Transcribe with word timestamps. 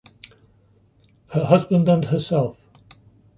her 1.29 1.45
husband 1.45 1.87
and 1.87 2.05
herself 2.05 2.57